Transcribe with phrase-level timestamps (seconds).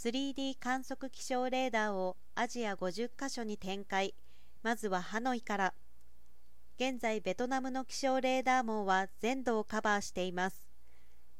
[0.00, 4.14] 3D 観測気象レーダーをアジア50カ所に展開。
[4.62, 5.74] まずはハノイから。
[6.76, 10.68] 現在ベトナムの気象レーダー網は全土をカバーしています。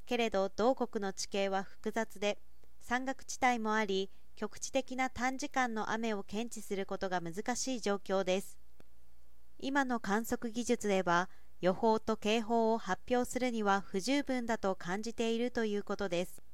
[0.06, 2.36] けれど同国の地形は複雑で
[2.80, 8.59] 山岳地帯もあり局地的な短時間の雨を検知することが難しい状況です。
[9.61, 11.31] 今の観測技術では
[11.61, 16.48] 予報と警報を発表するには不十分だと感じているということです。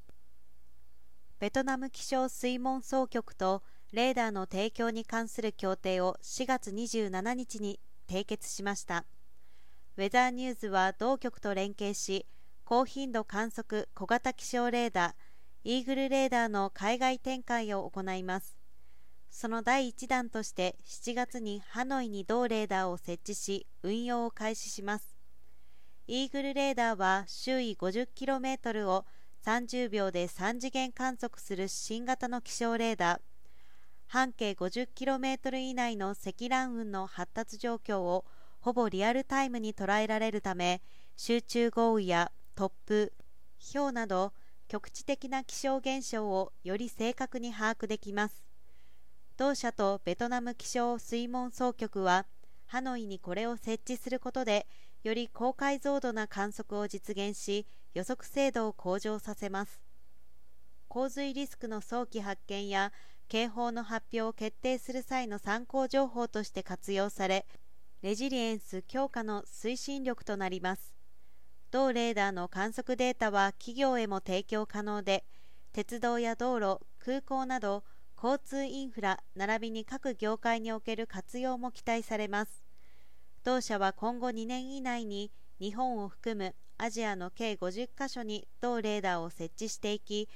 [1.44, 3.62] ベトナム気象水門総局と
[3.92, 9.04] レーダーの提供に関する協定を4月27日に締結しました。
[9.98, 12.24] ウェザーニューズは同局と連携し
[12.64, 15.14] 高頻度観測小型気象レーダー
[15.64, 18.56] イーグルレーダーの海外展開を行います。
[19.30, 25.14] その第1弾として7月にハノイに同レーダーを設置し運用を開始します。
[26.06, 29.04] イーグルレーダーは周囲 50km を
[29.44, 33.20] 30秒で3次元観測する新型の気象レーダー。
[34.06, 38.24] 半径 50km 以内の積乱雲の発達状況を
[38.60, 40.80] ほぼリアルタイムに捉えられるため
[41.16, 43.12] 集中豪雨や突風、
[43.74, 44.32] 氷など
[44.66, 48.46] 局地的な気象現象をより正確に把握できます。
[49.36, 52.24] 同社とベトナム気象水門総局は
[52.64, 54.66] ハノイにこれを設置することで
[55.02, 59.80] より高解像度な観測を実現し予測精度を向上させます。
[60.88, 62.92] 洪水リスクの早期発見や
[63.28, 67.46] 警報の発表を決定する際の参考情報として活用され
[68.02, 70.94] レジリエンス強化の推進力となります。
[71.70, 75.24] 同レーダーの観測データは企業へも提供可能で
[75.72, 77.82] 鉄道や道路空港など
[78.22, 82.62] 交通インフラ並びに各業界における活用も期待されます。
[83.42, 90.28] 同社は今後2年以内に日本を含むアジアの計50カ所に同レーダーを設置していき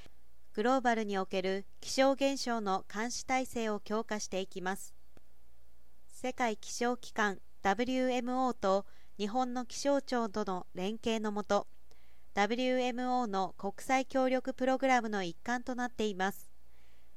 [0.55, 4.95] グローバルにおける気象現象の監視体制を強化していきます。
[6.09, 8.87] 世界気象機関 WMO と
[9.19, 11.67] 日本の気象庁との連携のもと
[12.35, 16.51] WMO の国際協力プログラムの一環となっています。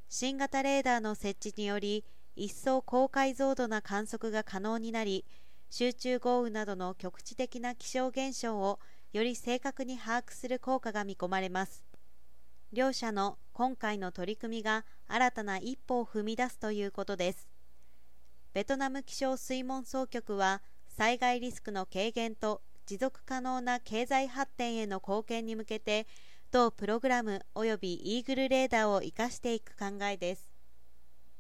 [0.10, 2.04] 新型レーダーの設置により
[2.36, 5.26] 一層高解像度な観測が可能になり
[5.70, 8.80] 集中豪雨などの局地的な気象現象を
[9.14, 11.84] より正確に把握する効果が見込まれます。
[12.72, 17.50] 両社の今回の取り組みが新たな一歩を踏み出すということです。
[18.54, 26.08] ベトナム気象水門総局は災害リスクの軽減と持続可能な経済発展への貢献に向けて
[26.52, 30.51] 同プログラム及びイーグルレーダーを生かしていく考えです。